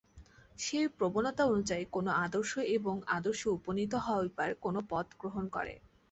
সে 0.59 0.79
ঐ 0.81 0.97
প্রবণতা 0.97 1.43
অনুযায়ী 1.45 1.83
কোন 1.91 2.05
আদর্শ 2.25 2.51
এবং 2.77 2.95
আদর্শে 3.09 3.47
উপনীত 3.57 3.93
হইবার 4.07 4.49
কোন 4.63 4.75
পথ 4.89 5.07
গ্রহণ 5.19 5.45
করে। 5.49 5.73